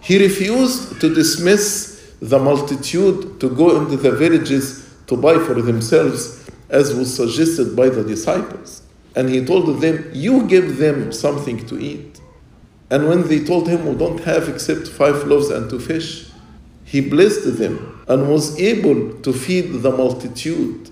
He 0.00 0.18
refused 0.18 0.98
to 1.00 1.14
dismiss 1.14 2.14
the 2.20 2.38
multitude 2.38 3.38
to 3.40 3.50
go 3.50 3.82
into 3.82 3.96
the 3.96 4.12
villages 4.12 4.89
to 5.10 5.16
buy 5.16 5.38
for 5.40 5.54
themselves, 5.60 6.48
as 6.70 6.94
was 6.94 7.14
suggested 7.14 7.74
by 7.74 7.88
the 7.88 8.04
disciples. 8.04 8.82
And 9.16 9.28
He 9.28 9.44
told 9.44 9.80
them, 9.80 10.08
You 10.14 10.46
give 10.46 10.78
them 10.78 11.12
something 11.12 11.66
to 11.66 11.78
eat. 11.78 12.20
And 12.90 13.08
when 13.08 13.26
they 13.28 13.44
told 13.44 13.68
him, 13.68 13.86
We 13.86 13.96
don't 13.96 14.20
have 14.20 14.48
except 14.48 14.86
five 14.88 15.24
loaves 15.26 15.50
and 15.50 15.68
two 15.68 15.80
fish, 15.80 16.30
He 16.84 17.00
blessed 17.00 17.58
them 17.58 18.04
and 18.08 18.28
was 18.28 18.58
able 18.58 19.20
to 19.20 19.32
feed 19.32 19.82
the 19.82 19.90
multitude. 19.90 20.90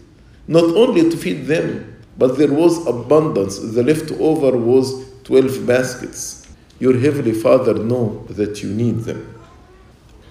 Not 0.49 0.65
only 0.65 1.09
to 1.11 1.17
feed 1.17 1.47
them, 1.47 1.97
but 2.17 2.39
there 2.39 2.53
was 2.53 2.85
abundance. 2.87 3.59
The 3.59 3.85
leftover 3.85 4.57
was 4.57 5.05
12 5.25 5.65
baskets. 5.65 6.49
Your 6.81 6.99
heavenly 6.99 7.33
Father 7.33 7.75
know 7.75 8.25
that 8.31 8.63
you 8.63 8.71
need 8.71 9.01
them. 9.01 9.35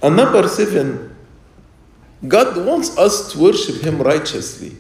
And 0.02 0.16
number 0.18 0.48
seven, 0.48 1.16
God 2.26 2.66
wants 2.66 2.98
us 2.98 3.32
to 3.34 3.40
worship 3.40 3.82
Him 3.84 4.02
righteously. 4.02 4.76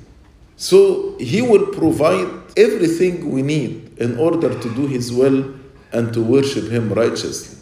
So 0.56 1.18
He 1.20 1.42
will 1.42 1.68
provide 1.68 2.28
everything 2.56 3.32
we 3.32 3.42
need 3.42 3.98
in 4.00 4.18
order 4.18 4.58
to 4.60 4.76
do 4.76 4.88
His 4.88 5.12
will 5.12 5.54
and 5.92 6.14
to 6.14 6.22
worship 6.24 6.70
Him 6.70 6.94
righteously. 6.94 7.58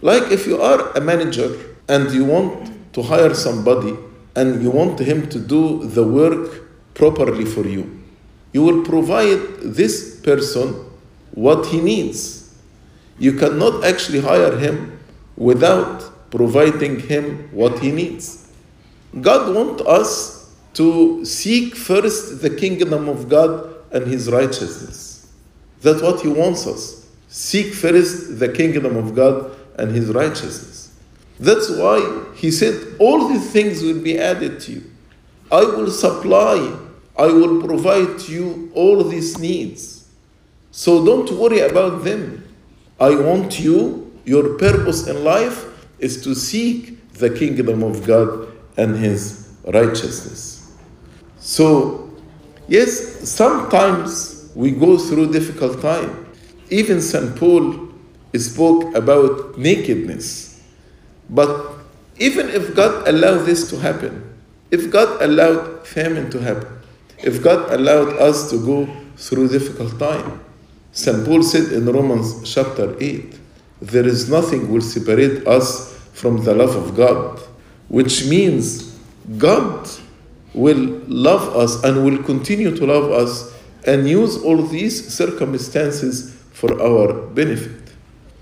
Like 0.00 0.30
if 0.30 0.46
you 0.46 0.60
are 0.62 0.92
a 0.96 1.00
manager 1.00 1.56
and 1.88 2.10
you 2.12 2.24
want 2.24 2.70
to 2.92 3.02
hire 3.02 3.34
somebody 3.34 3.96
and 4.36 4.62
you 4.62 4.70
want 4.70 5.00
him 5.00 5.28
to 5.28 5.38
do 5.40 5.84
the 5.84 6.04
work 6.04 6.94
properly 6.94 7.44
for 7.44 7.66
you, 7.66 8.00
you 8.52 8.62
will 8.62 8.84
provide 8.84 9.40
this 9.60 10.20
person 10.20 10.74
what 11.32 11.66
he 11.66 11.80
needs. 11.80 12.54
You 13.18 13.32
cannot 13.32 13.84
actually 13.84 14.20
hire 14.20 14.56
him 14.56 15.00
without 15.36 16.30
providing 16.30 17.00
him 17.00 17.48
what 17.52 17.80
he 17.80 17.90
needs. 17.90 18.47
God 19.20 19.54
wants 19.54 19.82
us 19.82 20.54
to 20.74 21.24
seek 21.24 21.74
first 21.74 22.42
the 22.42 22.50
kingdom 22.50 23.08
of 23.08 23.28
God 23.28 23.74
and 23.90 24.06
his 24.06 24.30
righteousness. 24.30 25.32
That's 25.80 26.02
what 26.02 26.20
he 26.20 26.28
wants 26.28 26.66
us. 26.66 27.06
Seek 27.28 27.72
first 27.74 28.38
the 28.38 28.48
kingdom 28.48 28.96
of 28.96 29.14
God 29.14 29.56
and 29.78 29.90
his 29.90 30.10
righteousness. 30.10 30.96
That's 31.40 31.70
why 31.70 32.24
he 32.34 32.50
said, 32.50 32.96
All 32.98 33.28
these 33.28 33.50
things 33.50 33.82
will 33.82 34.00
be 34.00 34.18
added 34.18 34.60
to 34.60 34.72
you. 34.72 34.90
I 35.50 35.62
will 35.62 35.90
supply, 35.90 36.76
I 37.16 37.26
will 37.26 37.62
provide 37.62 38.18
to 38.20 38.32
you 38.32 38.72
all 38.74 39.02
these 39.04 39.38
needs. 39.38 40.08
So 40.70 41.04
don't 41.04 41.30
worry 41.32 41.60
about 41.60 42.04
them. 42.04 42.44
I 43.00 43.14
want 43.14 43.58
you, 43.60 44.12
your 44.24 44.58
purpose 44.58 45.06
in 45.06 45.24
life 45.24 45.64
is 45.98 46.22
to 46.24 46.34
seek 46.34 47.12
the 47.14 47.30
kingdom 47.30 47.82
of 47.82 48.06
God 48.06 48.48
and 48.78 48.96
his 48.96 49.48
righteousness. 49.66 50.72
So, 51.38 52.10
yes, 52.68 53.28
sometimes 53.28 54.50
we 54.54 54.70
go 54.70 54.96
through 54.96 55.32
difficult 55.32 55.82
time. 55.82 56.26
Even 56.70 57.02
St. 57.02 57.36
Paul 57.36 57.88
spoke 58.36 58.94
about 58.94 59.58
nakedness. 59.58 60.62
But 61.28 61.74
even 62.18 62.48
if 62.48 62.74
God 62.74 63.06
allowed 63.08 63.44
this 63.44 63.68
to 63.70 63.78
happen, 63.78 64.24
if 64.70 64.90
God 64.90 65.22
allowed 65.22 65.86
famine 65.86 66.30
to 66.30 66.40
happen, 66.40 66.68
if 67.18 67.42
God 67.42 67.72
allowed 67.72 68.16
us 68.18 68.50
to 68.50 68.64
go 68.64 68.88
through 69.16 69.48
difficult 69.48 69.98
time, 69.98 70.40
St. 70.92 71.24
Paul 71.24 71.42
said 71.42 71.72
in 71.72 71.86
Romans 71.86 72.52
chapter 72.52 72.96
8, 73.00 73.38
there 73.80 74.06
is 74.06 74.28
nothing 74.28 74.72
will 74.72 74.80
separate 74.80 75.46
us 75.46 75.94
from 76.12 76.44
the 76.44 76.54
love 76.54 76.74
of 76.74 76.96
God, 76.96 77.40
which 77.88 78.26
means 78.26 78.98
God 79.36 79.88
will 80.54 81.02
love 81.06 81.56
us 81.56 81.82
and 81.84 82.04
will 82.04 82.22
continue 82.22 82.74
to 82.76 82.86
love 82.86 83.10
us 83.10 83.54
and 83.86 84.08
use 84.08 84.42
all 84.42 84.62
these 84.62 85.14
circumstances 85.14 86.34
for 86.52 86.80
our 86.82 87.12
benefit. 87.28 87.92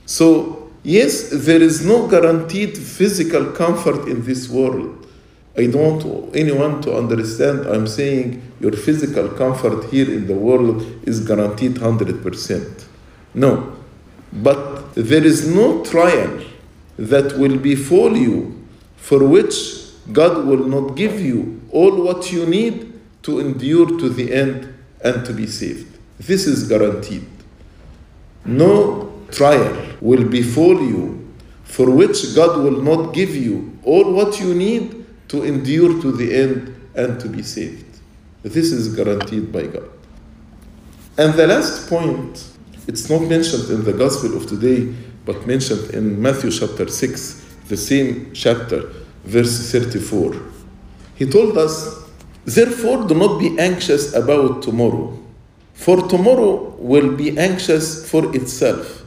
So, 0.07 0.71
yes, 0.83 1.31
there 1.33 1.61
is 1.61 1.85
no 1.85 2.07
guaranteed 2.09 2.77
physical 2.79 3.47
comfort 3.53 4.09
in 4.09 4.25
this 4.25 4.49
world. 4.49 5.07
I 5.57 5.67
don't 5.67 6.05
want 6.05 6.37
anyone 6.37 6.83
to 6.83 6.97
understand 6.97 7.67
I'm 7.67 7.87
saying 7.87 8.43
your 8.61 8.73
physical 8.73 9.29
comfort 9.29 9.91
here 9.91 10.11
in 10.13 10.27
the 10.27 10.35
world 10.35 10.83
is 11.07 11.27
guaranteed 11.27 11.77
100%. 11.77 12.85
No. 13.35 13.77
But 14.33 14.95
there 14.95 15.25
is 15.25 15.49
no 15.49 15.85
trial 15.85 16.45
that 16.99 17.39
will 17.39 17.59
befall 17.59 18.17
you 18.17 18.66
for 19.07 19.23
which 19.23 19.55
God 20.13 20.47
will 20.47 20.67
not 20.67 20.97
give 20.97 21.21
you 21.21 21.61
all 21.71 22.03
what 22.03 22.33
you 22.33 22.45
need 22.45 22.93
to 23.23 23.39
endure 23.39 23.87
to 23.87 24.09
the 24.09 24.35
end 24.35 24.75
and 25.01 25.25
to 25.25 25.33
be 25.33 25.47
saved. 25.47 25.97
This 26.19 26.45
is 26.49 26.67
guaranteed. 26.67 27.25
No 28.45 29.23
trial 29.31 29.95
will 30.01 30.25
befall 30.25 30.81
you 30.83 31.25
for 31.63 31.89
which 31.89 32.35
God 32.35 32.59
will 32.65 32.83
not 32.83 33.15
give 33.15 33.37
you 33.37 33.79
all 33.85 34.13
what 34.13 34.41
you 34.41 34.53
need 34.53 35.07
to 35.29 35.45
endure 35.45 36.03
to 36.03 36.11
the 36.11 36.35
end 36.35 36.75
and 36.97 37.21
to 37.21 37.29
be 37.29 37.45
saved. 37.45 38.01
This 38.43 38.73
is 38.73 38.93
guaranteed 38.93 39.53
by 39.53 39.69
God. 39.69 39.89
And 41.17 41.33
the 41.35 41.47
last 41.47 41.89
point, 41.89 42.45
it's 42.89 43.09
not 43.09 43.23
mentioned 43.23 43.71
in 43.71 43.85
the 43.85 43.93
Gospel 43.93 44.37
of 44.37 44.49
today, 44.49 44.93
but 45.25 45.47
mentioned 45.47 45.95
in 45.95 46.21
Matthew 46.21 46.51
chapter 46.51 46.89
6, 46.89 47.46
the 47.69 47.77
same 47.77 48.33
chapter, 48.33 48.93
verse 49.25 49.71
34. 49.73 50.37
He 51.17 51.27
told 51.27 51.59
us, 51.59 52.05
Therefore, 52.45 53.07
do 53.07 53.15
not 53.15 53.39
be 53.39 53.59
anxious 53.59 54.15
about 54.15 54.63
tomorrow, 54.63 55.19
for 55.75 56.07
tomorrow 56.09 56.77
will 56.79 57.17
be 57.17 57.37
anxious 57.39 58.09
for 58.09 58.35
itself. 58.37 59.03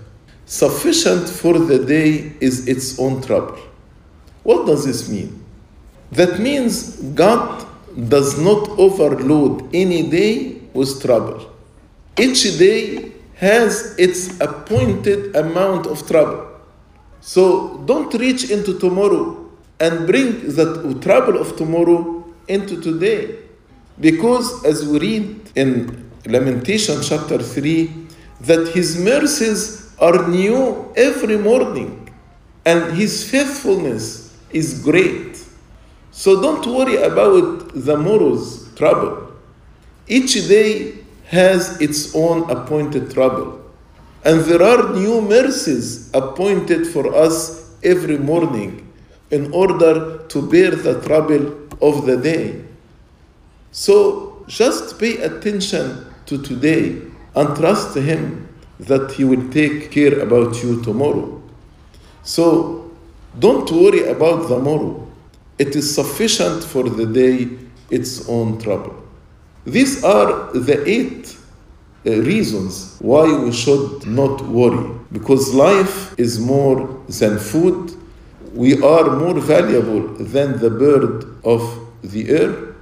Sufficient 0.46 1.30
for 1.30 1.58
the 1.60 1.86
day 1.86 2.34
is 2.42 2.68
its 2.68 3.00
own 3.00 3.22
trouble. 3.22 3.60
What 4.44 4.66
does 4.66 4.86
this 4.86 5.08
mean? 5.08 5.46
That 6.12 6.40
means 6.40 6.96
God 7.14 7.68
does 8.10 8.40
not 8.40 8.68
overload 8.80 9.70
any 9.74 10.10
day 10.10 10.62
with 10.74 11.02
trouble. 11.02 11.54
Each 12.18 12.58
day 12.58 13.14
has 13.36 13.96
its 13.98 14.40
appointed 14.42 15.36
amount 15.36 15.88
of 15.88 16.06
trouble. 16.08 16.49
So 17.22 17.78
don't 17.86 18.14
reach 18.14 18.50
into 18.50 18.80
tomorrow 18.80 19.50
and 19.80 20.06
bring 20.08 20.56
that 20.56 21.00
trouble 21.02 21.40
of 21.40 21.56
tomorrow 21.56 22.26
into 22.48 22.82
today. 22.82 23.40
Because 24.00 24.64
as 24.66 24.88
we 24.88 25.00
read 25.00 25.52
in 25.56 26.10
Lamentation 26.26 27.02
chapter 27.02 27.38
3, 27.38 28.08
that 28.42 28.70
his 28.70 29.00
mercies 29.00 29.94
are 30.00 30.28
new 30.28 30.92
every 30.96 31.38
morning 31.38 32.10
and 32.66 32.98
his 32.98 33.30
faithfulness 33.30 34.38
is 34.52 34.82
great. 34.82 35.44
So 36.12 36.42
don't 36.42 36.66
worry 36.66 36.98
about 36.98 37.74
the 37.74 37.98
morrow's 37.98 38.74
trouble. 38.76 39.34
Each 40.08 40.34
day 40.48 41.00
has 41.28 41.80
its 41.80 42.16
own 42.16 42.50
appointed 42.50 43.12
trouble. 43.12 43.59
And 44.24 44.42
there 44.42 44.62
are 44.62 44.94
new 44.94 45.22
mercies 45.22 46.10
appointed 46.14 46.88
for 46.88 47.16
us 47.16 47.74
every 47.84 48.18
morning 48.18 48.92
in 49.32 49.52
order 49.54 50.18
to 50.28 50.50
bear 50.50 50.72
the 50.72 51.02
trouble 51.02 51.58
of 51.82 52.06
the 52.06 52.18
day. 52.18 52.62
So 53.72 54.44
just 54.48 55.00
pay 55.00 55.18
attention 55.18 56.06
to 56.26 56.42
today 56.42 57.02
and 57.36 57.56
trust 57.56 57.96
Him 57.96 58.50
that 58.80 59.12
He 59.12 59.24
will 59.24 59.50
take 59.52 59.92
care 59.92 60.20
about 60.20 60.62
you 60.64 60.82
tomorrow. 60.84 61.42
So 62.24 62.92
don't 63.38 63.70
worry 63.72 64.10
about 64.10 64.50
the 64.50 64.60
morrow. 64.60 65.08
It 65.58 65.76
is 65.76 65.94
sufficient 65.94 66.64
for 66.64 66.90
the 66.90 67.06
day 67.06 67.50
its 67.90 68.28
own 68.28 68.60
trouble. 68.60 68.96
These 69.66 70.04
are 70.04 70.52
the 70.54 70.84
eight 70.88 71.38
Uh, 72.06 72.12
reasons 72.22 72.96
why 73.00 73.26
we 73.44 73.52
should 73.52 74.08
not 74.08 74.42
worry. 74.46 74.90
Because 75.12 75.54
life 75.54 76.18
is 76.18 76.40
more 76.40 77.04
than 77.10 77.38
food, 77.38 77.92
we 78.54 78.82
are 78.82 79.18
more 79.18 79.38
valuable 79.40 80.08
than 80.16 80.58
the 80.60 80.70
bird 80.70 81.26
of 81.44 81.62
the 82.02 82.30
air, 82.30 82.74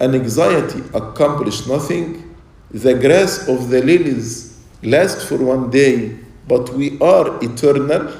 and 0.00 0.16
anxiety 0.16 0.82
accomplish 0.94 1.66
nothing. 1.68 2.34
The 2.72 2.94
grass 2.94 3.48
of 3.48 3.70
the 3.70 3.82
lilies 3.82 4.58
lasts 4.82 5.24
for 5.24 5.36
one 5.36 5.70
day, 5.70 6.18
but 6.48 6.68
we 6.74 6.98
are 7.00 7.38
eternal. 7.44 8.12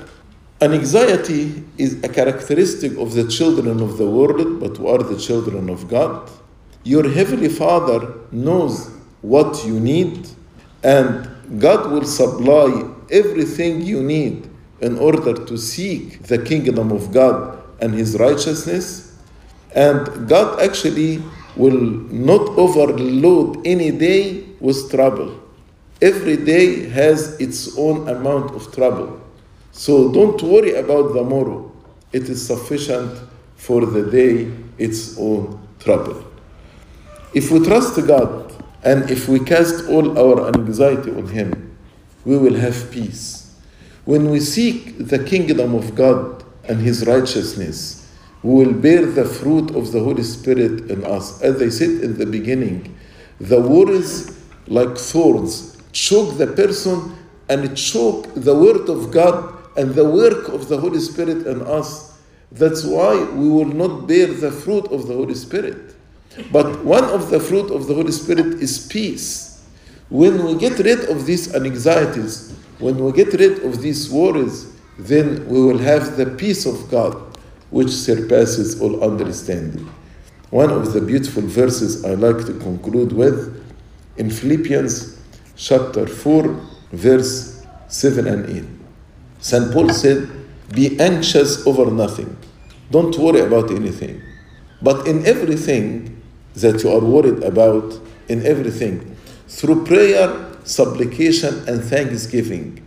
Anxiety 0.63 1.65
is 1.77 2.03
a 2.05 2.09
characteristic 2.09 2.97
of 2.99 3.15
the 3.15 3.27
children 3.27 3.81
of 3.83 3.99
the 3.99 4.09
world, 4.09 4.61
but 4.61 4.79
we 4.79 4.89
are 4.89 5.03
the 5.03 5.19
children 5.19 5.69
of 5.69 5.89
God. 5.89 6.31
Your 6.85 7.11
Heavenly 7.11 7.49
Father 7.49 8.15
knows 8.31 8.91
what 9.23 9.67
you 9.67 9.81
need, 9.81 10.29
and 10.87 11.29
God 11.61 11.91
will 11.91 12.05
supply 12.05 12.89
everything 13.11 13.83
you 13.83 14.05
need 14.05 14.49
in 14.81 14.97
order 14.99 15.35
to 15.35 15.59
seek 15.59 16.23
the 16.23 16.39
kingdom 16.39 16.93
of 16.93 17.13
God 17.13 17.59
and 17.81 17.93
His 17.93 18.17
righteousness. 18.21 19.19
And 19.75 20.29
God 20.29 20.63
actually 20.63 21.25
will 21.57 21.81
not 22.31 22.43
overload 22.57 23.67
any 23.67 23.91
day 23.91 24.45
with 24.61 24.89
trouble. 24.93 25.43
Every 26.01 26.37
day 26.37 26.89
has 26.91 27.41
its 27.41 27.77
own 27.77 28.09
amount 28.09 28.53
of 28.53 28.73
trouble. 28.73 29.21
So 29.73 30.13
don't 30.13 30.41
worry 30.41 30.77
about 30.77 31.15
the 31.15 31.25
morrow. 31.25 31.73
It 32.13 32.29
is 32.29 32.47
sufficient 32.47 33.11
for 33.57 33.85
the 33.87 34.09
day 34.09 34.53
its 34.79 35.19
own 35.19 35.67
trouble. 35.81 36.23
If 37.35 37.51
we 37.51 37.59
trust 37.65 37.97
God 38.07 38.46
and 38.87 39.11
if 39.11 39.29
we 39.29 39.41
cast 39.41 39.89
all 39.89 40.17
our 40.17 40.47
anxiety 40.55 41.11
on 41.11 41.27
Him, 41.27 41.77
we 42.25 42.39
will 42.39 42.55
have 42.55 42.93
peace. 42.93 43.53
When 44.05 44.31
we 44.31 44.39
seek 44.39 45.09
the 45.09 45.19
kingdom 45.25 45.75
of 45.75 45.97
God 45.97 46.45
and 46.69 46.81
His 46.81 47.05
righteousness, 47.05 48.09
we 48.45 48.65
will 48.65 48.73
bear 48.73 49.05
the 49.05 49.25
fruit 49.25 49.75
of 49.75 49.91
the 49.91 49.99
Holy 49.99 50.23
Spirit 50.23 50.89
in 50.89 51.05
us. 51.05 51.43
As 51.43 51.61
I 51.61 51.69
said 51.69 52.05
in 52.05 52.17
the 52.17 52.27
beginning, 52.27 52.97
the 53.41 53.61
worries 53.61 54.39
like 54.69 54.97
thorns 54.97 55.83
choke 55.91 56.39
the 56.39 56.47
person 56.47 57.17
and 57.49 57.77
choke 57.77 58.33
the 58.37 58.55
word 58.55 58.89
of 58.89 59.11
God 59.11 59.53
and 59.77 59.97
the 59.97 60.09
work 60.09 60.47
of 60.51 60.69
the 60.69 60.79
Holy 60.79 61.01
Spirit 61.01 61.45
in 61.45 61.61
us. 61.63 62.21
That's 62.53 62.85
why 62.85 63.25
we 63.33 63.49
will 63.49 63.65
not 63.65 64.07
bear 64.07 64.29
the 64.29 64.53
fruit 64.53 64.87
of 64.93 65.09
the 65.09 65.15
Holy 65.15 65.35
Spirit. 65.35 65.96
But 66.53 66.85
one 66.85 67.05
of 67.05 67.31
the 67.31 67.41
fruit 67.41 67.71
of 67.71 67.87
the 67.87 67.95
Holy 67.95 68.13
Spirit 68.13 68.61
is 68.63 68.87
peace. 68.87 69.65
When 70.09 70.45
we 70.45 70.55
get 70.55 70.79
rid 70.79 71.09
of 71.09 71.27
these 71.27 71.55
anxieties, 71.55 72.55
when 72.79 72.99
we 72.99 73.13
get 73.13 73.33
rid 73.33 73.65
of 73.65 73.81
these 73.81 74.11
worries, 74.11 74.73
then 74.99 75.47
we 75.49 75.61
will 75.63 75.79
have 75.79 76.17
the 76.17 76.27
peace 76.27 76.67
of 76.67 76.91
God, 76.91 77.15
which 77.71 77.91
surpasses 77.91 78.81
all 78.81 79.03
understanding. 79.03 79.91
One 80.51 80.71
of 80.71 80.93
the 80.93 81.01
beautiful 81.01 81.43
verses 81.43 82.05
I 82.05 82.15
like 82.15 82.45
to 82.47 82.55
conclude 82.59 83.13
with 83.13 83.65
in 84.17 84.31
Philippians 84.31 85.19
chapter 85.57 86.07
4, 86.07 86.61
verse 86.93 87.67
7 87.89 88.27
and 88.27 88.49
8. 88.49 88.65
St. 89.41 89.73
Paul 89.73 89.89
said, 89.91 90.29
Be 90.73 90.99
anxious 91.01 91.67
over 91.67 91.91
nothing. 91.91 92.37
Don't 92.91 93.17
worry 93.19 93.41
about 93.41 93.71
anything. 93.71 94.23
But 94.81 95.07
in 95.07 95.27
everything 95.27 96.16
that 96.57 96.83
you 96.83 96.91
are 96.91 97.01
worried 97.01 97.43
about, 97.43 97.99
in 98.29 98.45
everything, 98.45 99.17
through 99.49 99.85
prayer, 99.87 100.53
supplication, 100.65 101.67
and 101.69 101.83
thanksgiving, 101.83 102.85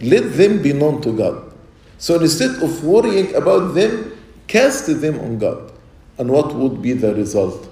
let 0.00 0.36
them 0.36 0.62
be 0.62 0.72
known 0.72 1.00
to 1.02 1.16
God. 1.16 1.52
So 1.98 2.20
instead 2.20 2.62
of 2.62 2.84
worrying 2.84 3.34
about 3.34 3.74
them, 3.74 4.16
cast 4.46 4.86
them 5.00 5.18
on 5.20 5.38
God. 5.38 5.72
And 6.18 6.30
what 6.30 6.54
would 6.54 6.82
be 6.82 6.92
the 6.92 7.14
result? 7.14 7.68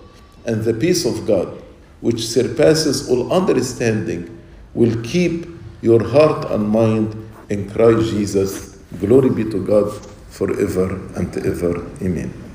And 0.47 0.65
the 0.65 0.75
peace 0.75 1.05
of 1.05 1.27
God, 1.27 1.63
which 2.01 2.27
surpasses 2.27 3.09
all 3.09 3.33
understanding, 3.33 4.41
will 4.75 5.01
keep 5.03 5.47
your 5.83 6.03
heart 6.03 6.51
and 6.51 6.69
mind 6.69 7.15
in 7.49 7.71
Christ 7.71 8.11
Jesus. 8.11 8.77
Glory 9.01 9.31
be 9.31 9.45
to 9.45 9.65
God 9.65 9.93
forever 10.29 10.95
and 11.17 11.37
ever. 11.39 11.85
Amen. 12.03 12.46